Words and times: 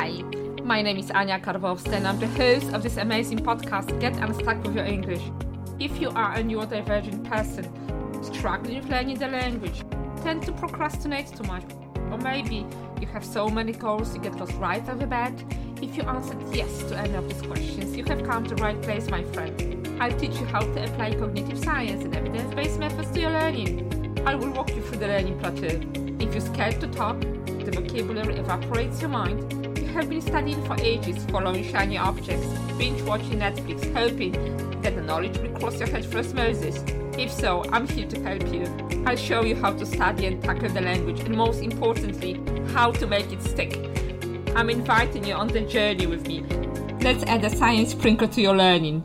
Hi, 0.00 0.22
my 0.64 0.80
name 0.80 0.96
is 0.96 1.10
Anya 1.10 1.38
Karwowska 1.38 1.92
and 1.92 2.08
I'm 2.08 2.18
the 2.18 2.26
host 2.28 2.72
of 2.72 2.82
this 2.82 2.96
amazing 2.96 3.40
podcast, 3.40 4.00
Get 4.00 4.16
Unstuck 4.16 4.64
with 4.64 4.74
Your 4.74 4.86
English. 4.86 5.20
If 5.78 6.00
you 6.00 6.08
are 6.08 6.32
a 6.36 6.42
neurodivergent 6.42 7.28
person, 7.28 7.68
struggling 8.24 8.76
with 8.76 8.88
learning 8.88 9.18
the 9.18 9.28
language, 9.28 9.84
tend 10.22 10.42
to 10.44 10.52
procrastinate 10.52 11.26
too 11.36 11.42
much, 11.42 11.64
or 12.10 12.16
maybe 12.16 12.64
you 12.98 13.06
have 13.08 13.22
so 13.22 13.50
many 13.50 13.72
goals 13.72 14.14
you 14.14 14.22
get 14.22 14.36
lost 14.36 14.54
right 14.54 14.88
off 14.88 14.98
the 14.98 15.06
bat, 15.06 15.34
if 15.82 15.94
you 15.94 16.02
answered 16.04 16.40
yes 16.50 16.82
to 16.84 16.96
any 16.96 17.12
of 17.12 17.28
these 17.28 17.42
questions, 17.42 17.94
you 17.94 18.04
have 18.04 18.24
come 18.24 18.46
to 18.46 18.54
the 18.54 18.62
right 18.62 18.80
place, 18.80 19.10
my 19.10 19.22
friend. 19.34 19.86
I'll 20.00 20.18
teach 20.18 20.40
you 20.40 20.46
how 20.46 20.60
to 20.60 20.82
apply 20.82 21.12
cognitive 21.12 21.58
science 21.58 22.04
and 22.04 22.16
evidence-based 22.16 22.78
methods 22.78 23.10
to 23.10 23.20
your 23.20 23.32
learning. 23.32 24.22
I 24.24 24.34
will 24.34 24.50
walk 24.52 24.70
you 24.74 24.80
through 24.80 24.96
the 24.96 25.08
learning 25.08 25.38
plateau. 25.40 25.78
If 26.18 26.32
you're 26.32 26.54
scared 26.54 26.80
to 26.80 26.86
talk, 26.86 27.20
the 27.20 27.70
vocabulary 27.70 28.36
evaporates 28.36 29.02
your 29.02 29.10
mind, 29.10 29.59
have 30.00 30.08
been 30.08 30.22
studying 30.22 30.64
for 30.64 30.74
ages, 30.80 31.22
following 31.26 31.62
shiny 31.62 31.98
objects, 31.98 32.46
binge 32.78 33.02
watching 33.02 33.38
Netflix, 33.38 33.92
hoping 33.92 34.32
that 34.80 34.94
the 34.94 35.02
knowledge 35.02 35.36
will 35.36 35.50
cross 35.50 35.78
your 35.78 35.88
head 35.90 36.06
for 36.06 36.20
osmosis. 36.20 36.82
If 37.18 37.30
so, 37.30 37.64
I'm 37.70 37.86
here 37.86 38.08
to 38.08 38.22
help 38.22 38.50
you. 38.50 38.64
I'll 39.04 39.16
show 39.16 39.44
you 39.44 39.56
how 39.56 39.74
to 39.74 39.84
study 39.84 40.24
and 40.24 40.42
tackle 40.42 40.70
the 40.70 40.80
language, 40.80 41.20
and 41.20 41.36
most 41.36 41.60
importantly, 41.60 42.40
how 42.72 42.92
to 42.92 43.06
make 43.06 43.30
it 43.30 43.42
stick. 43.42 43.76
I'm 44.56 44.70
inviting 44.70 45.24
you 45.24 45.34
on 45.34 45.48
the 45.48 45.60
journey 45.60 46.06
with 46.06 46.26
me. 46.26 46.44
Let's 47.02 47.22
add 47.24 47.44
a 47.44 47.50
science 47.50 47.90
sprinkle 47.90 48.28
to 48.28 48.40
your 48.40 48.56
learning. 48.56 49.04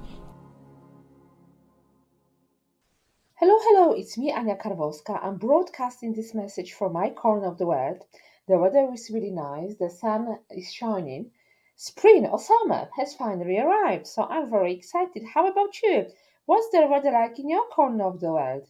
Hello, 3.33 3.57
hello, 3.63 3.91
it's 3.91 4.17
me, 4.17 4.31
Anya 4.31 4.55
Karwowska. 4.55 5.21
I'm 5.21 5.35
broadcasting 5.35 6.13
this 6.13 6.33
message 6.33 6.71
from 6.71 6.93
my 6.93 7.09
corner 7.09 7.47
of 7.47 7.57
the 7.57 7.65
world 7.65 8.05
the 8.47 8.57
weather 8.57 8.91
is 8.93 9.09
really 9.09 9.31
nice, 9.31 9.75
the 9.75 9.89
sun 9.89 10.39
is 10.49 10.73
shining. 10.73 11.31
Spring 11.75 12.25
or 12.25 12.39
summer 12.39 12.89
has 12.95 13.15
finally 13.15 13.57
arrived, 13.57 14.07
so 14.07 14.23
I'm 14.23 14.49
very 14.49 14.73
excited. 14.73 15.23
How 15.33 15.47
about 15.47 15.81
you? 15.81 16.07
What's 16.45 16.69
the 16.69 16.87
weather 16.87 17.11
like 17.11 17.39
in 17.39 17.49
your 17.49 17.67
corner 17.67 18.05
of 18.05 18.19
the 18.19 18.31
world? 18.31 18.67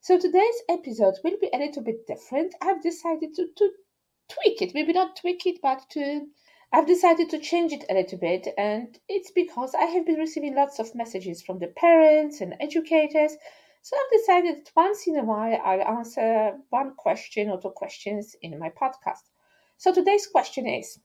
So 0.00 0.18
today's 0.18 0.62
episode 0.68 1.18
will 1.22 1.36
be 1.38 1.50
a 1.52 1.58
little 1.58 1.82
bit 1.82 2.06
different. 2.06 2.54
I've 2.62 2.82
decided 2.82 3.34
to, 3.34 3.48
to 3.56 3.70
tweak 4.28 4.62
it, 4.62 4.74
maybe 4.74 4.94
not 4.94 5.16
tweak 5.16 5.44
it, 5.46 5.60
but 5.60 5.84
to 5.90 6.26
I've 6.72 6.86
decided 6.86 7.28
to 7.30 7.38
change 7.38 7.72
it 7.72 7.84
a 7.90 7.94
little 7.94 8.18
bit, 8.18 8.46
and 8.56 8.98
it's 9.08 9.32
because 9.32 9.74
I 9.74 9.86
have 9.86 10.06
been 10.06 10.20
receiving 10.20 10.54
lots 10.54 10.78
of 10.78 10.94
messages 10.94 11.42
from 11.42 11.58
the 11.58 11.66
parents 11.66 12.40
and 12.40 12.54
educators 12.60 13.36
so 13.82 13.96
I've 13.96 14.18
decided 14.18 14.56
that 14.56 14.72
once 14.76 15.06
in 15.06 15.16
a 15.16 15.24
while 15.24 15.60
I'll 15.64 15.98
answer 15.98 16.58
one 16.70 16.94
question 16.94 17.50
or 17.50 17.60
two 17.60 17.70
questions 17.70 18.36
in 18.42 18.58
my 18.58 18.70
podcast. 18.70 19.24
So 19.76 19.92
today's 19.92 20.26
question 20.26 20.66
is 20.66 20.98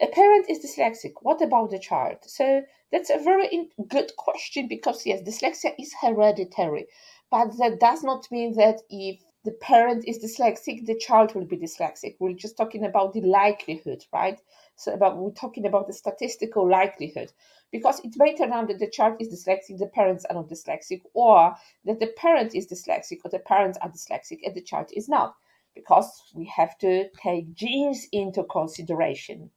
A 0.00 0.06
parent 0.06 0.48
is 0.48 0.64
dyslexic. 0.64 1.14
What 1.20 1.42
about 1.42 1.70
the 1.70 1.78
child? 1.78 2.18
So 2.22 2.62
that's 2.92 3.10
a 3.10 3.18
very 3.18 3.68
good 3.88 4.16
question 4.16 4.68
because, 4.68 5.04
yes, 5.04 5.22
dyslexia 5.22 5.74
is 5.78 5.94
hereditary, 6.00 6.86
but 7.30 7.56
that 7.58 7.80
does 7.80 8.02
not 8.02 8.30
mean 8.30 8.54
that 8.54 8.82
if 8.88 9.20
the 9.44 9.52
parent 9.52 10.04
is 10.06 10.18
dyslexic, 10.18 10.86
the 10.86 10.98
child 10.98 11.34
will 11.34 11.44
be 11.44 11.56
dyslexic. 11.56 12.16
We're 12.18 12.34
just 12.34 12.56
talking 12.56 12.84
about 12.84 13.12
the 13.12 13.22
likelihood, 13.22 14.04
right? 14.12 14.40
So 14.80 14.94
about 14.94 15.18
we're 15.18 15.30
talking 15.32 15.66
about 15.66 15.86
the 15.86 15.92
statistical 15.92 16.66
likelihood 16.66 17.30
because 17.70 18.00
it 18.00 18.14
may 18.16 18.34
turn 18.34 18.50
out 18.50 18.68
that 18.68 18.78
the 18.78 18.88
child 18.88 19.16
is 19.20 19.28
dyslexic, 19.28 19.78
the 19.78 19.86
parents 19.86 20.24
are 20.24 20.34
not 20.34 20.48
dyslexic, 20.48 21.02
or 21.12 21.54
that 21.84 22.00
the 22.00 22.06
parent 22.16 22.54
is 22.54 22.66
dyslexic 22.66 23.18
or 23.22 23.30
the 23.30 23.40
parents 23.40 23.78
are 23.82 23.90
dyslexic 23.90 24.38
and 24.42 24.54
the 24.54 24.62
child 24.62 24.88
is 24.96 25.06
not, 25.06 25.34
because 25.74 26.22
we 26.34 26.46
have 26.46 26.78
to 26.78 27.10
take 27.10 27.52
genes 27.52 28.06
into 28.10 28.42
consideration. 28.44 29.50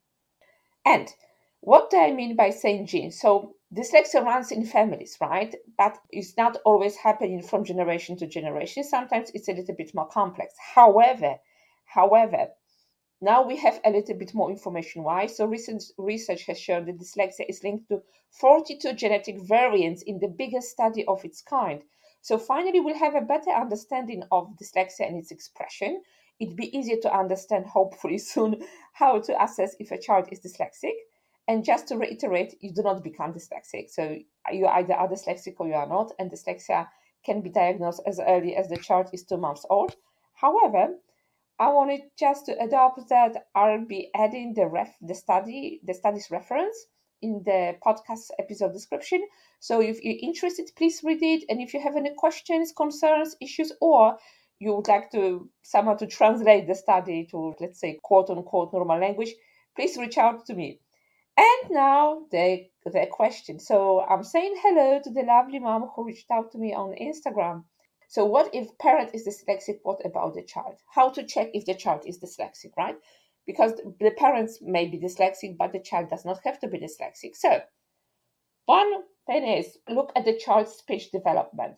And 0.85 1.07
what 1.61 1.89
do 1.89 1.97
I 1.97 2.11
mean 2.11 2.35
by 2.35 2.49
saying 2.49 2.87
genes? 2.87 3.17
So 3.21 3.55
dyslexia 3.73 4.25
runs 4.25 4.51
in 4.51 4.65
families, 4.65 5.15
right? 5.21 5.55
But 5.77 5.97
it's 6.09 6.35
not 6.35 6.57
always 6.65 6.97
happening 6.97 7.41
from 7.41 7.63
generation 7.63 8.17
to 8.17 8.27
generation. 8.27 8.83
Sometimes 8.83 9.31
it's 9.33 9.47
a 9.47 9.53
little 9.53 9.75
bit 9.75 9.95
more 9.95 10.09
complex. 10.09 10.53
However, 10.75 11.37
however, 11.85 12.49
now 13.23 13.41
we 13.41 13.55
have 13.55 13.79
a 13.85 13.89
little 13.89 14.15
bit 14.15 14.33
more 14.33 14.51
information 14.51 15.03
why. 15.03 15.27
So 15.27 15.45
recent 15.45 15.83
research 15.97 16.43
has 16.47 16.59
shown 16.59 16.85
that 16.85 16.99
dyslexia 16.99 17.45
is 17.47 17.63
linked 17.63 17.87
to 17.87 18.01
42 18.31 18.93
genetic 18.93 19.39
variants 19.39 20.01
in 20.01 20.19
the 20.19 20.27
biggest 20.27 20.71
study 20.71 21.05
of 21.05 21.23
its 21.23 21.41
kind. 21.41 21.83
So 22.21 22.37
finally, 22.37 22.81
we'll 22.81 22.97
have 22.97 23.15
a 23.15 23.21
better 23.21 23.51
understanding 23.51 24.23
of 24.29 24.57
dyslexia 24.61 25.07
and 25.07 25.17
its 25.17 25.31
expression. 25.31 26.01
It'd 26.39 26.57
be 26.57 26.77
easier 26.77 26.97
to 27.01 27.17
understand, 27.17 27.65
hopefully 27.65 28.17
soon, 28.33 28.65
how 28.91 29.21
to 29.21 29.41
assess 29.41 29.75
if 29.79 29.91
a 29.91 29.97
child 29.97 30.27
is 30.29 30.41
dyslexic. 30.41 30.95
And 31.47 31.63
just 31.63 31.87
to 31.89 31.97
reiterate, 31.97 32.55
you 32.59 32.73
do 32.73 32.83
not 32.83 33.03
become 33.03 33.33
dyslexic. 33.33 33.89
So 33.89 34.17
you 34.51 34.67
either 34.67 34.95
are 34.95 35.07
dyslexic 35.07 35.55
or 35.59 35.67
you 35.67 35.75
are 35.75 35.87
not, 35.87 36.11
and 36.19 36.29
dyslexia 36.29 36.89
can 37.25 37.39
be 37.39 37.49
diagnosed 37.49 38.01
as 38.05 38.19
early 38.19 38.55
as 38.57 38.67
the 38.67 38.77
child 38.77 39.09
is 39.13 39.23
two 39.23 39.37
months 39.37 39.65
old. 39.69 39.95
However, 40.33 40.95
I 41.59 41.69
wanted 41.69 42.01
just 42.17 42.47
to 42.47 42.59
adopt 42.59 43.09
that 43.09 43.47
I'll 43.53 43.85
be 43.85 44.09
adding 44.15 44.53
the 44.53 44.65
ref 44.67 44.95
the 45.01 45.15
study 45.15 45.79
the 45.83 45.93
study's 45.93 46.31
reference 46.31 46.77
in 47.21 47.41
the 47.45 47.75
podcast 47.85 48.31
episode 48.39 48.73
description. 48.73 49.25
So 49.59 49.81
if 49.81 50.03
you're 50.03 50.17
interested, 50.21 50.69
please 50.75 51.01
read 51.03 51.23
it. 51.23 51.45
And 51.49 51.61
if 51.61 51.73
you 51.73 51.81
have 51.81 51.95
any 51.95 52.13
questions, 52.15 52.73
concerns, 52.75 53.35
issues, 53.39 53.71
or 53.79 54.17
you 54.59 54.73
would 54.73 54.87
like 54.87 55.11
to 55.11 55.49
somehow 55.61 55.95
to 55.95 56.07
translate 56.07 56.67
the 56.67 56.75
study 56.75 57.27
to 57.31 57.55
let's 57.59 57.79
say 57.79 57.99
quote 58.03 58.29
unquote 58.29 58.73
normal 58.73 58.99
language, 58.99 59.33
please 59.75 59.95
reach 59.97 60.17
out 60.17 60.45
to 60.47 60.53
me. 60.53 60.79
And 61.37 61.71
now 61.71 62.25
the 62.31 62.67
the 62.85 63.07
question. 63.11 63.59
So 63.59 64.01
I'm 64.01 64.23
saying 64.23 64.55
hello 64.57 64.99
to 65.03 65.09
the 65.09 65.23
lovely 65.23 65.59
mom 65.59 65.89
who 65.95 66.05
reached 66.05 66.29
out 66.31 66.51
to 66.51 66.57
me 66.57 66.73
on 66.73 66.95
Instagram. 66.95 67.63
So 68.13 68.25
what 68.25 68.53
if 68.53 68.77
parent 68.77 69.09
is 69.15 69.25
dyslexic? 69.25 69.79
What 69.81 70.05
about 70.05 70.35
the 70.35 70.43
child? 70.43 70.75
How 70.93 71.09
to 71.09 71.25
check 71.25 71.49
if 71.55 71.65
the 71.65 71.73
child 71.73 72.03
is 72.05 72.19
dyslexic, 72.19 72.77
right? 72.77 72.95
Because 73.47 73.73
the 73.99 74.11
parents 74.11 74.59
may 74.61 74.85
be 74.85 74.99
dyslexic, 74.99 75.57
but 75.57 75.71
the 75.71 75.79
child 75.79 76.11
does 76.11 76.23
not 76.23 76.39
have 76.43 76.59
to 76.59 76.67
be 76.67 76.77
dyslexic. 76.77 77.35
So 77.35 77.61
one 78.67 79.01
thing 79.25 79.47
is 79.47 79.79
look 79.89 80.11
at 80.15 80.25
the 80.25 80.37
child's 80.37 80.73
speech 80.73 81.09
development. 81.09 81.77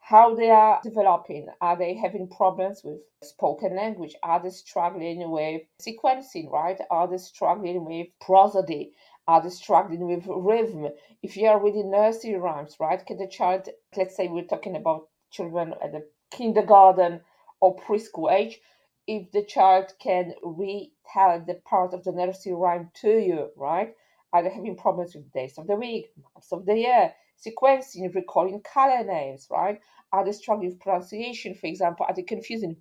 How 0.00 0.34
they 0.34 0.50
are 0.50 0.80
developing. 0.82 1.46
Are 1.60 1.76
they 1.76 1.94
having 1.94 2.28
problems 2.28 2.82
with 2.82 2.98
spoken 3.22 3.76
language? 3.76 4.16
Are 4.24 4.42
they 4.42 4.50
struggling 4.50 5.30
with 5.30 5.62
sequencing, 5.80 6.50
right? 6.50 6.80
Are 6.90 7.06
they 7.06 7.18
struggling 7.18 7.84
with 7.84 8.08
prosody? 8.20 8.94
Are 9.28 9.40
they 9.40 9.50
struggling 9.50 10.08
with 10.08 10.26
rhythm? 10.26 10.88
If 11.22 11.36
you 11.36 11.46
are 11.46 11.62
reading 11.62 11.92
nursery 11.92 12.34
rhymes, 12.34 12.74
right? 12.80 13.06
Can 13.06 13.18
the 13.18 13.28
child, 13.28 13.68
let's 13.96 14.16
say 14.16 14.26
we're 14.26 14.42
talking 14.42 14.74
about 14.74 15.06
children 15.30 15.74
at 15.82 15.92
the 15.92 16.06
kindergarten 16.30 17.20
or 17.60 17.76
preschool 17.76 18.32
age, 18.32 18.60
if 19.06 19.30
the 19.32 19.44
child 19.44 19.92
can 20.00 20.34
retell 20.42 21.42
the 21.46 21.60
part 21.64 21.94
of 21.94 22.04
the 22.04 22.12
nursery 22.12 22.54
rhyme 22.54 22.90
to 22.94 23.10
you, 23.10 23.50
right? 23.56 23.94
Are 24.32 24.42
they 24.42 24.50
having 24.50 24.76
problems 24.76 25.14
with 25.14 25.32
days 25.32 25.58
of 25.58 25.66
the 25.66 25.76
week, 25.76 26.10
months 26.22 26.52
of 26.52 26.66
the 26.66 26.76
year, 26.76 27.14
sequencing, 27.44 28.14
recalling 28.14 28.60
color 28.62 29.04
names, 29.04 29.48
right? 29.50 29.80
Are 30.12 30.24
they 30.24 30.32
struggling 30.32 30.70
with 30.70 30.80
pronunciation, 30.80 31.54
for 31.54 31.66
example? 31.66 32.06
Are 32.08 32.14
they 32.14 32.22
confusing 32.22 32.76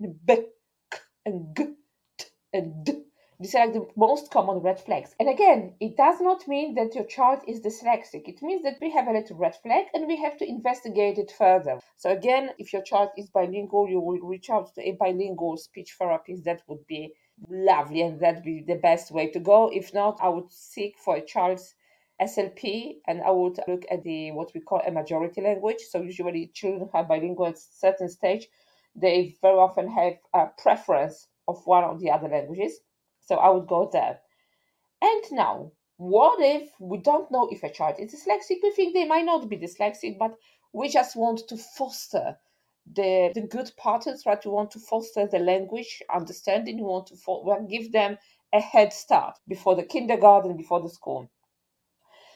p, 0.00 0.08
b, 0.26 0.36
k, 0.90 0.98
and 1.26 1.76
and 2.52 2.84
d? 2.84 2.99
These 3.40 3.54
are 3.54 3.64
like 3.64 3.72
the 3.72 3.88
most 3.96 4.30
common 4.30 4.58
red 4.58 4.78
flags. 4.78 5.14
And 5.18 5.26
again, 5.26 5.74
it 5.80 5.96
does 5.96 6.20
not 6.20 6.46
mean 6.46 6.74
that 6.74 6.94
your 6.94 7.06
child 7.06 7.40
is 7.48 7.62
dyslexic. 7.62 8.28
It 8.28 8.42
means 8.42 8.62
that 8.64 8.76
we 8.82 8.90
have 8.90 9.08
a 9.08 9.12
little 9.12 9.38
red 9.38 9.56
flag 9.56 9.86
and 9.94 10.06
we 10.06 10.16
have 10.16 10.36
to 10.36 10.46
investigate 10.46 11.16
it 11.16 11.32
further. 11.32 11.78
So 11.96 12.10
again, 12.10 12.50
if 12.58 12.74
your 12.74 12.82
child 12.82 13.08
is 13.16 13.30
bilingual, 13.30 13.88
you 13.88 13.98
will 13.98 14.20
reach 14.20 14.50
out 14.50 14.74
to 14.74 14.86
a 14.86 14.92
bilingual 14.92 15.56
speech 15.56 15.96
therapist. 15.98 16.44
That 16.44 16.60
would 16.68 16.86
be 16.86 17.14
lovely 17.48 18.02
and 18.02 18.20
that'd 18.20 18.42
be 18.42 18.62
the 18.66 18.74
best 18.74 19.10
way 19.10 19.30
to 19.30 19.40
go. 19.40 19.70
If 19.72 19.94
not, 19.94 20.18
I 20.20 20.28
would 20.28 20.52
seek 20.52 20.98
for 20.98 21.16
a 21.16 21.24
child's 21.24 21.74
SLP 22.20 22.96
and 23.06 23.22
I 23.22 23.30
would 23.30 23.58
look 23.66 23.86
at 23.90 24.02
the 24.02 24.32
what 24.32 24.52
we 24.54 24.60
call 24.60 24.82
a 24.86 24.90
majority 24.90 25.40
language. 25.40 25.80
So 25.88 26.02
usually 26.02 26.48
children 26.48 26.90
are 26.92 27.04
bilingual 27.04 27.46
at 27.46 27.54
a 27.54 27.58
certain 27.58 28.10
stage, 28.10 28.48
they 28.94 29.34
very 29.40 29.56
often 29.56 29.88
have 29.88 30.18
a 30.34 30.48
preference 30.58 31.28
of 31.48 31.66
one 31.66 31.84
or 31.84 31.96
the 31.98 32.10
other 32.10 32.28
languages. 32.28 32.80
So 33.30 33.36
I 33.36 33.48
would 33.48 33.68
go 33.68 33.88
there. 33.92 34.18
And 35.00 35.22
now, 35.30 35.70
what 35.98 36.40
if 36.40 36.68
we 36.80 36.98
don't 36.98 37.30
know 37.30 37.48
if 37.48 37.62
a 37.62 37.70
child 37.70 38.00
is 38.00 38.12
dyslexic? 38.12 38.56
We 38.60 38.72
think 38.72 38.92
they 38.92 39.04
might 39.06 39.24
not 39.24 39.48
be 39.48 39.56
dyslexic, 39.56 40.18
but 40.18 40.34
we 40.72 40.88
just 40.88 41.14
want 41.14 41.46
to 41.46 41.56
foster 41.56 42.36
the, 42.92 43.30
the 43.32 43.42
good 43.42 43.70
patterns, 43.76 44.26
right? 44.26 44.44
We 44.44 44.50
want 44.50 44.72
to 44.72 44.80
foster 44.80 45.28
the 45.28 45.38
language 45.38 46.02
understanding. 46.12 46.78
We 46.78 46.82
want 46.82 47.06
to 47.06 47.16
for, 47.16 47.64
give 47.68 47.92
them 47.92 48.18
a 48.52 48.60
head 48.60 48.92
start 48.92 49.38
before 49.46 49.76
the 49.76 49.84
kindergarten, 49.84 50.56
before 50.56 50.80
the 50.80 50.88
school. 50.88 51.30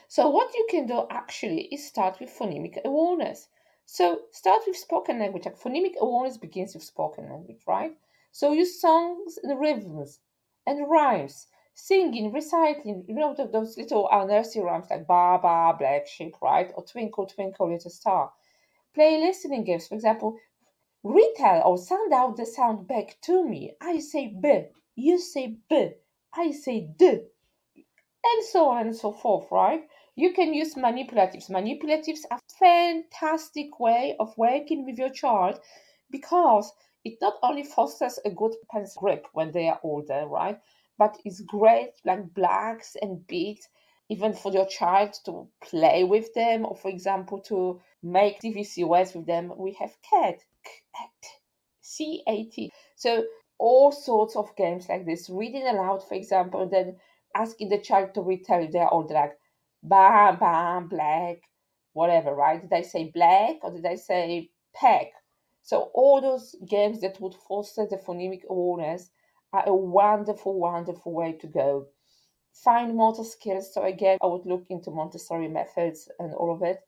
So 0.07 0.31
what 0.31 0.55
you 0.55 0.65
can 0.71 0.87
do 0.87 1.09
actually 1.11 1.63
is 1.75 1.85
start 1.85 2.21
with 2.21 2.31
phonemic 2.31 2.81
awareness. 2.85 3.49
So 3.85 4.21
start 4.31 4.63
with 4.65 4.77
spoken 4.77 5.19
language. 5.19 5.45
Like 5.45 5.59
phonemic 5.59 5.97
awareness 5.97 6.37
begins 6.37 6.73
with 6.73 6.85
spoken 6.85 7.29
language, 7.29 7.63
right? 7.67 7.97
So 8.31 8.53
use 8.53 8.81
songs 8.81 9.41
and 9.43 9.59
rhythms 9.59 10.21
and 10.67 10.89
rhymes 10.89 11.49
singing, 11.75 12.33
reciting, 12.33 13.05
you 13.09 13.15
know, 13.15 13.35
those 13.35 13.77
little 13.77 14.09
uh, 14.11 14.25
nursery 14.25 14.63
rhymes 14.63 14.87
like 14.91 15.07
Baa 15.07 15.39
Baa, 15.39 15.73
Black 15.73 16.07
Sheep, 16.07 16.35
right? 16.41 16.73
Or 16.75 16.85
Twinkle 16.85 17.27
Twinkle 17.27 17.71
Little 17.71 17.91
Star. 17.91 18.33
Play 18.95 19.19
listening 19.19 19.65
games, 19.65 19.89
for 19.89 19.95
example, 19.97 20.39
retell 21.03 21.63
or 21.65 21.79
sound 21.79 22.13
out 22.13 22.37
the 22.37 22.47
sound 22.47 22.89
back 22.89 23.19
to 23.23 23.45
me. 23.45 23.73
I 23.81 23.99
say 24.01 24.29
B, 24.29 24.67
you 24.97 25.19
say 25.19 25.57
B, 25.69 25.91
I 26.35 26.51
say 26.53 26.81
D, 26.81 27.07
and 28.25 28.45
so 28.45 28.69
on 28.69 28.87
and 28.87 28.97
so 28.97 29.13
forth, 29.13 29.51
right? 29.51 29.89
You 30.17 30.33
can 30.33 30.55
use 30.55 30.75
manipulatives. 30.75 31.51
Manipulatives 31.51 32.21
are 32.31 32.41
fantastic 32.59 33.81
way 33.81 34.17
of 34.19 34.37
working 34.39 34.85
with 34.85 34.99
your 34.99 35.11
child 35.11 35.61
because 36.11 36.73
it 37.05 37.19
not 37.21 37.35
only 37.43 37.63
fosters 37.63 38.19
a 38.25 38.31
good 38.31 38.55
pencil 38.71 39.01
grip 39.03 39.27
when 39.33 39.53
they 39.53 39.69
are 39.69 39.81
older, 39.83 40.27
right? 40.27 40.59
But 40.97 41.19
it's 41.25 41.41
great 41.41 41.93
like 42.05 42.33
blacks 42.35 42.97
and 43.01 43.27
beads, 43.27 43.69
even 44.09 44.33
for 44.33 44.53
your 44.53 44.67
child 44.67 45.15
to 45.27 45.49
play 45.63 46.05
with 46.05 46.33
them 46.35 46.65
or 46.65 46.77
for 46.77 46.89
example 46.89 47.41
to 47.43 47.81
make 48.03 48.41
words 48.79 49.15
with 49.15 49.27
them. 49.27 49.53
We 49.57 49.73
have 49.75 49.97
cat, 50.03 50.41
cat, 50.65 51.31
C-A-T. 51.81 52.73
So 52.97 53.25
all 53.59 53.93
sorts 53.93 54.37
of 54.37 54.55
games 54.57 54.89
like 54.89 55.05
this, 55.05 55.29
reading 55.29 55.67
aloud, 55.67 56.07
for 56.07 56.15
example, 56.15 56.69
then 56.69 56.97
asking 57.35 57.69
the 57.69 57.79
child 57.79 58.15
to 58.15 58.23
retell 58.23 58.67
they're 58.71 58.89
all 58.89 59.07
like 59.11 59.39
bam, 59.83 60.39
bam, 60.39 60.89
black, 60.89 61.39
whatever, 61.93 62.35
right? 62.35 62.63
Did 62.63 62.73
I 62.73 62.83
say 62.83 63.11
black 63.13 63.57
or 63.63 63.73
did 63.73 63.85
I 63.85 63.97
say 63.97 64.51
peck? 64.75 65.13
So 65.65 65.91
all 65.95 66.21
those 66.21 66.55
games 66.69 67.01
that 67.01 67.19
would 67.23 67.35
foster 67.35 67.87
the 67.87 67.97
phonemic 67.97 68.45
awareness 68.51 69.11
are 69.51 69.67
a 69.67 69.75
wonderful, 69.75 70.59
wonderful 70.61 71.13
way 71.13 71.33
to 71.41 71.47
go. 71.47 71.87
Fine 72.53 72.95
motor 72.95 73.25
skills. 73.25 73.73
So 73.73 73.83
again, 73.83 74.19
I 74.23 74.27
would 74.27 74.45
look 74.45 74.67
into 74.69 74.91
Montessori 74.91 75.49
methods 75.49 76.11
and 76.19 76.35
all 76.35 76.55
of 76.55 76.63
it. 76.63 76.81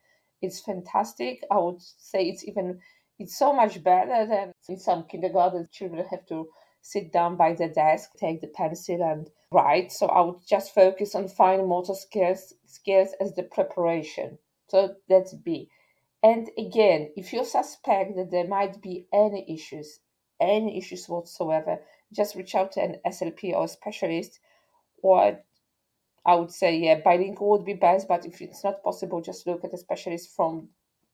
It's 0.42 0.60
fantastic. 0.60 1.42
I 1.50 1.58
would 1.58 1.80
say 1.80 2.28
it's 2.28 2.44
even 2.44 2.80
it's 3.18 3.38
so 3.38 3.54
much 3.54 3.82
better 3.82 4.26
than 4.26 4.52
in 4.68 4.78
some 4.78 5.04
kindergarten 5.04 5.68
children 5.72 6.04
have 6.10 6.26
to 6.26 6.50
sit 6.82 7.10
down 7.10 7.36
by 7.36 7.54
the 7.54 7.68
desk, 7.68 8.10
take 8.20 8.42
the 8.42 8.46
pencil 8.48 9.02
and 9.02 9.30
write. 9.50 9.90
So 9.90 10.06
I 10.08 10.20
would 10.20 10.46
just 10.46 10.74
focus 10.74 11.14
on 11.14 11.28
fine 11.28 11.66
motor 11.66 11.94
skills 11.94 12.52
skills 12.66 13.14
as 13.22 13.34
the 13.34 13.42
preparation. 13.42 14.38
So 14.68 14.96
that's 15.08 15.32
B. 15.32 15.70
And 16.22 16.50
again, 16.58 17.12
if 17.16 17.32
you 17.32 17.44
suspect 17.44 18.16
that 18.16 18.30
there 18.30 18.46
might 18.48 18.80
be 18.82 19.06
any 19.12 19.44
issues, 19.52 20.00
any 20.40 20.76
issues 20.76 21.08
whatsoever, 21.08 21.80
just 22.12 22.34
reach 22.34 22.54
out 22.54 22.72
to 22.72 22.80
an 22.80 22.96
SLP 23.06 23.54
or 23.54 23.64
a 23.64 23.68
specialist, 23.68 24.40
or 25.02 25.40
I 26.24 26.34
would 26.34 26.50
say, 26.50 26.76
yeah, 26.76 27.00
bilingual 27.00 27.50
would 27.50 27.64
be 27.64 27.74
best, 27.74 28.08
but 28.08 28.26
if 28.26 28.40
it's 28.40 28.64
not 28.64 28.82
possible, 28.82 29.20
just 29.20 29.46
look 29.46 29.64
at 29.64 29.72
a 29.72 29.78
specialist 29.78 30.34
from 30.34 30.68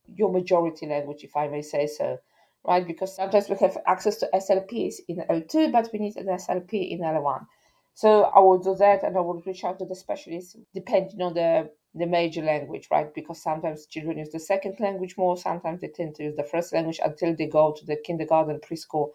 your 0.06 0.32
majority 0.32 0.86
language, 0.86 1.24
if 1.24 1.36
I 1.36 1.48
may 1.48 1.62
say 1.62 1.86
so, 1.86 2.18
right? 2.66 2.86
Because 2.86 3.14
sometimes 3.14 3.48
we 3.48 3.56
have 3.56 3.76
access 3.86 4.16
to 4.18 4.30
SLPs 4.34 4.94
in 5.08 5.18
L2, 5.28 5.70
but 5.70 5.90
we 5.92 5.98
need 5.98 6.16
an 6.16 6.26
SLP 6.26 6.90
in 6.90 7.00
L1. 7.00 7.46
So 7.94 8.24
I 8.24 8.40
will 8.40 8.58
do 8.58 8.74
that 8.76 9.02
and 9.02 9.16
I 9.16 9.20
will 9.20 9.42
reach 9.44 9.64
out 9.64 9.78
to 9.78 9.84
the 9.84 9.94
specialist 9.94 10.56
depending 10.74 11.20
on 11.20 11.34
the, 11.34 11.70
the 11.94 12.06
major 12.06 12.42
language, 12.42 12.88
right? 12.90 13.12
Because 13.14 13.42
sometimes 13.42 13.86
children 13.86 14.18
use 14.18 14.30
the 14.30 14.40
second 14.40 14.80
language 14.80 15.16
more, 15.18 15.36
sometimes 15.36 15.80
they 15.80 15.88
tend 15.88 16.14
to 16.16 16.24
use 16.24 16.36
the 16.36 16.42
first 16.42 16.72
language 16.72 17.00
until 17.04 17.36
they 17.36 17.46
go 17.46 17.72
to 17.72 17.84
the 17.84 17.96
kindergarten, 17.96 18.60
preschool, 18.60 19.10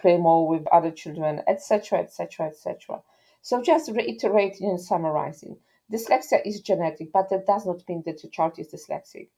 play 0.00 0.16
more 0.16 0.46
with 0.48 0.66
other 0.68 0.90
children, 0.90 1.42
etc., 1.46 2.00
etc., 2.00 2.46
etc. 2.46 3.00
So 3.42 3.62
just 3.62 3.90
reiterating 3.92 4.70
and 4.70 4.80
summarizing. 4.80 5.58
Dyslexia 5.90 6.44
is 6.44 6.60
genetic, 6.60 7.12
but 7.12 7.30
that 7.30 7.46
does 7.46 7.64
not 7.64 7.88
mean 7.88 8.02
that 8.06 8.22
your 8.24 8.30
child 8.30 8.58
is 8.58 8.72
dyslexic. 8.72 9.28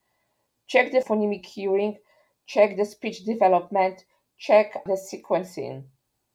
Check 0.67 0.93
the 0.93 1.01
phonemic 1.01 1.45
hearing, 1.45 1.99
check 2.47 2.77
the 2.77 2.87
speech 2.87 3.25
development, 3.25 4.07
check 4.39 4.83
the 4.87 4.93
sequencing. 4.93 5.85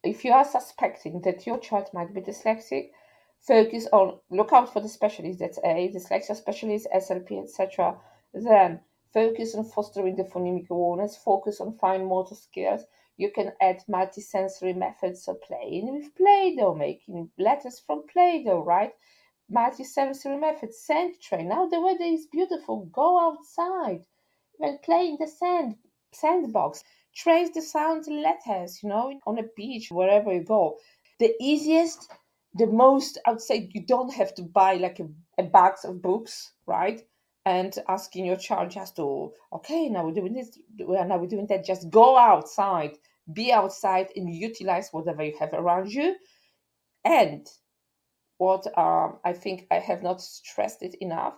If 0.03 0.25
you 0.25 0.33
are 0.33 0.45
suspecting 0.45 1.21
that 1.21 1.47
your 1.47 1.59
child 1.59 1.89
might 1.93 2.13
be 2.13 2.21
dyslexic, 2.21 2.91
focus 3.39 3.87
on 3.91 4.19
look 4.29 4.53
out 4.53 4.71
for 4.71 4.79
the 4.79 4.89
specialist 4.89 5.39
that's 5.39 5.57
a 5.57 5.91
dyslexia 5.93 6.33
specialist 6.33 6.87
slp 6.95 7.43
etc 7.43 7.97
then 8.33 8.79
focus 9.13 9.53
on 9.53 9.65
fostering 9.65 10.15
the 10.15 10.23
phonemic 10.23 10.69
awareness 10.69 11.17
focus 11.17 11.59
on 11.59 11.77
fine 11.77 12.05
motor 12.05 12.35
skills 12.35 12.85
you 13.15 13.31
can 13.31 13.53
add 13.61 13.83
multisensory 13.87 14.75
methods 14.75 15.27
of 15.27 15.39
playing 15.41 15.93
with 15.93 16.15
Play-Doh, 16.15 16.73
making 16.73 17.29
letters 17.37 17.79
from 17.79 18.07
Play-Doh, 18.07 18.63
right? 18.63 18.91
Multisensory 19.51 20.39
methods, 20.39 20.79
sand 20.79 21.21
train. 21.21 21.49
Now 21.49 21.67
the 21.67 21.79
weather 21.79 22.05
is 22.05 22.25
beautiful. 22.25 22.85
Go 22.85 23.19
outside. 23.19 24.03
Even 24.59 24.79
play 24.79 25.09
in 25.09 25.17
the 25.19 25.27
sand 25.27 25.75
sandbox. 26.11 26.83
Trace 27.15 27.51
the 27.51 27.61
sound 27.61 28.05
letters, 28.07 28.81
you 28.83 28.89
know, 28.89 29.19
on 29.25 29.39
a 29.39 29.43
beach, 29.55 29.89
wherever 29.91 30.33
you 30.33 30.43
go. 30.43 30.77
The 31.19 31.33
easiest, 31.39 32.11
the 32.55 32.67
most, 32.67 33.19
I 33.25 33.31
would 33.31 33.41
say 33.41 33.69
you 33.73 33.85
don't 33.85 34.13
have 34.13 34.33
to 34.35 34.43
buy 34.43 34.75
like 34.75 34.99
a, 34.99 35.07
a 35.37 35.43
box 35.43 35.83
of 35.85 36.01
books, 36.01 36.53
right? 36.65 37.03
and 37.45 37.77
asking 37.89 38.25
your 38.25 38.37
child 38.37 38.71
just 38.71 38.95
to 38.95 39.31
okay 39.51 39.89
now 39.89 40.05
we're 40.05 40.13
doing 40.13 40.33
this 40.33 40.57
now 40.79 41.17
we're 41.17 41.27
doing 41.27 41.47
that 41.47 41.65
just 41.65 41.89
go 41.89 42.17
outside 42.17 42.97
be 43.33 43.51
outside 43.51 44.07
and 44.15 44.33
utilize 44.33 44.89
whatever 44.91 45.23
you 45.23 45.35
have 45.39 45.53
around 45.53 45.91
you 45.91 46.15
and 47.03 47.47
what 48.37 48.65
um, 48.77 49.17
i 49.25 49.33
think 49.33 49.67
i 49.71 49.79
have 49.79 50.01
not 50.01 50.21
stressed 50.21 50.83
it 50.83 50.95
enough 51.01 51.35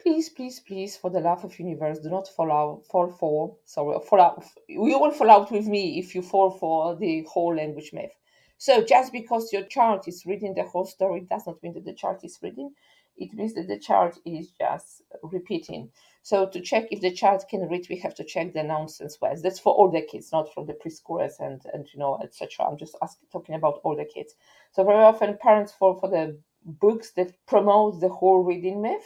please 0.00 0.28
please 0.28 0.60
please 0.60 0.96
for 0.96 1.10
the 1.10 1.20
love 1.20 1.44
of 1.44 1.58
universe 1.58 1.98
do 1.98 2.10
not 2.10 2.28
fall 2.28 2.50
out 2.50 2.82
fall 2.90 3.08
for 3.08 3.56
sorry 3.64 3.98
fall 4.08 4.20
out 4.20 4.44
you 4.68 4.98
will 4.98 5.10
fall 5.10 5.30
out 5.30 5.50
with 5.50 5.66
me 5.66 5.98
if 5.98 6.14
you 6.14 6.22
fall 6.22 6.50
for 6.50 6.96
the 6.96 7.24
whole 7.28 7.54
language 7.54 7.90
myth 7.92 8.12
so 8.58 8.82
just 8.82 9.12
because 9.12 9.52
your 9.52 9.64
child 9.64 10.04
is 10.06 10.24
reading 10.26 10.54
the 10.54 10.62
whole 10.62 10.86
story 10.86 11.20
does 11.28 11.46
not 11.46 11.62
mean 11.62 11.72
that 11.74 11.84
the 11.84 11.94
child 11.94 12.18
is 12.22 12.38
reading 12.42 12.70
it 13.16 13.34
means 13.34 13.54
that 13.54 13.68
the 13.68 13.78
child 13.78 14.18
is 14.24 14.50
just 14.52 15.02
repeating. 15.22 15.90
So 16.22 16.46
to 16.46 16.60
check 16.60 16.88
if 16.90 17.00
the 17.00 17.12
child 17.12 17.44
can 17.48 17.68
read, 17.68 17.86
we 17.90 17.98
have 17.98 18.14
to 18.14 18.24
check 18.24 18.52
the 18.52 18.62
nonsense 18.62 19.20
words. 19.20 19.42
That's 19.42 19.58
for 19.58 19.74
all 19.74 19.90
the 19.90 20.02
kids, 20.02 20.32
not 20.32 20.52
for 20.52 20.64
the 20.64 20.72
preschoolers 20.74 21.38
and 21.38 21.60
and 21.72 21.86
you 21.92 21.98
know 21.98 22.18
etc. 22.22 22.66
I'm 22.66 22.78
just 22.78 22.96
asking, 23.02 23.28
talking 23.30 23.54
about 23.54 23.80
all 23.84 23.96
the 23.96 24.04
kids. 24.04 24.34
So 24.72 24.84
very 24.84 25.04
often 25.04 25.36
parents 25.38 25.72
fall 25.72 25.94
for 25.94 26.08
the 26.08 26.38
books 26.64 27.10
that 27.12 27.34
promote 27.46 28.00
the 28.00 28.08
whole 28.08 28.42
reading 28.42 28.80
myth. 28.80 29.04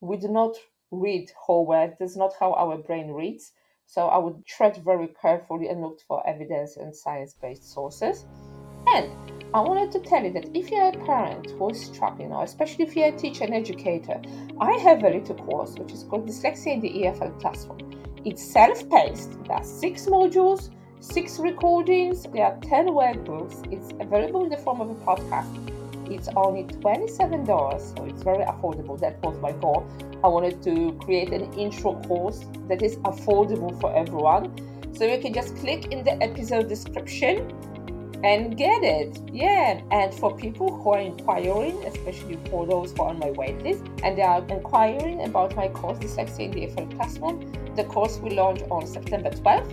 We 0.00 0.16
do 0.16 0.28
not 0.28 0.56
read 0.90 1.30
whole 1.38 1.66
words. 1.66 1.94
That's 1.98 2.16
not 2.16 2.34
how 2.38 2.52
our 2.54 2.76
brain 2.76 3.10
reads. 3.10 3.52
So 3.86 4.06
I 4.08 4.18
would 4.18 4.44
tread 4.46 4.76
very 4.84 5.08
carefully 5.20 5.68
and 5.68 5.80
look 5.80 6.00
for 6.06 6.26
evidence 6.26 6.76
and 6.76 6.94
science-based 6.94 7.72
sources. 7.72 8.26
And 8.88 9.10
I 9.54 9.60
wanted 9.60 9.92
to 9.92 10.00
tell 10.00 10.24
you 10.24 10.32
that 10.32 10.50
if 10.54 10.70
you're 10.70 10.88
a 10.88 11.04
parent 11.04 11.50
who 11.50 11.70
is 11.70 11.86
struggling, 11.86 12.32
or 12.32 12.44
especially 12.44 12.84
if 12.84 12.96
you're 12.96 13.14
a 13.14 13.16
teacher 13.16 13.44
and 13.44 13.54
educator, 13.54 14.20
I 14.60 14.72
have 14.72 15.02
a 15.02 15.10
little 15.10 15.34
course 15.34 15.76
which 15.78 15.92
is 15.92 16.02
called 16.04 16.28
Dyslexia 16.28 16.74
in 16.74 16.80
the 16.80 16.90
EFL 16.90 17.40
Classroom. 17.40 17.78
It's 18.24 18.42
self 18.42 18.88
paced, 18.90 19.32
there 19.44 19.56
are 19.56 19.64
six 19.64 20.06
modules, 20.06 20.70
six 21.00 21.38
recordings, 21.38 22.24
there 22.24 22.44
are 22.44 22.58
10 22.60 22.88
workbooks. 22.88 23.72
It's 23.72 23.92
available 24.00 24.44
in 24.44 24.50
the 24.50 24.56
form 24.56 24.80
of 24.80 24.90
a 24.90 24.94
podcast. 24.94 25.75
It's 26.10 26.28
only 26.36 26.64
$27, 26.64 27.96
so 27.96 28.04
it's 28.04 28.22
very 28.22 28.44
affordable. 28.44 28.98
That 29.00 29.22
was 29.22 29.38
my 29.40 29.52
goal. 29.52 29.86
I 30.22 30.28
wanted 30.28 30.62
to 30.64 30.92
create 31.02 31.32
an 31.32 31.52
intro 31.54 31.94
course 32.02 32.44
that 32.68 32.82
is 32.82 32.96
affordable 32.98 33.78
for 33.80 33.94
everyone. 33.94 34.54
So 34.94 35.04
you 35.04 35.18
can 35.18 35.34
just 35.34 35.56
click 35.56 35.92
in 35.92 36.04
the 36.04 36.22
episode 36.22 36.68
description 36.68 37.52
and 38.24 38.56
get 38.56 38.82
it. 38.82 39.20
Yeah. 39.32 39.80
And 39.90 40.14
for 40.14 40.34
people 40.36 40.74
who 40.74 40.90
are 40.90 41.00
inquiring, 41.00 41.76
especially 41.84 42.38
for 42.50 42.66
those 42.66 42.92
who 42.92 43.02
are 43.02 43.10
on 43.10 43.18
my 43.18 43.30
waitlist, 43.30 43.86
and 44.02 44.16
they 44.16 44.22
are 44.22 44.44
inquiring 44.48 45.24
about 45.24 45.54
my 45.54 45.68
course, 45.68 45.98
Dyslexia 45.98 46.40
in 46.40 46.50
the 46.52 46.66
EFL 46.66 46.96
Classroom, 46.96 47.52
the 47.76 47.84
course 47.84 48.18
will 48.18 48.32
launch 48.32 48.62
on 48.70 48.86
September 48.86 49.30
12th. 49.30 49.70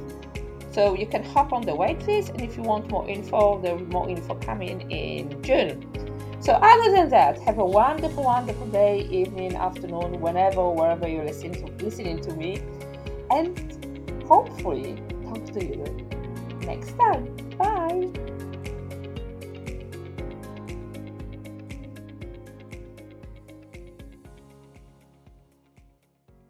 So 0.74 0.96
you 0.96 1.06
can 1.06 1.24
hop 1.24 1.54
on 1.54 1.62
the 1.62 1.72
waitlist, 1.72 2.32
and 2.32 2.42
if 2.42 2.58
you 2.58 2.64
want 2.64 2.90
more 2.92 3.08
info, 3.08 3.62
there 3.62 3.76
will 3.76 3.86
be 3.86 3.94
more 3.94 4.10
info 4.10 4.36
coming 4.36 4.92
in 4.92 5.42
June. 5.44 5.88
So 6.44 6.52
other 6.52 6.92
than 6.92 7.08
that, 7.08 7.40
have 7.44 7.58
a 7.58 7.66
wonderful, 7.66 8.26
wonderful 8.26 8.68
day, 8.68 9.08
evening, 9.10 9.56
afternoon, 9.56 10.20
whenever, 10.20 10.70
wherever 10.70 11.08
you're 11.08 11.24
listening 11.24 11.54
to, 11.54 11.86
listening 11.86 12.20
to 12.20 12.34
me, 12.36 12.62
and 13.32 14.26
hopefully 14.28 15.02
talk 15.24 15.46
to 15.54 15.66
you 15.66 15.86
next 16.66 16.98
time. 16.98 17.34
Bye. 17.58 18.33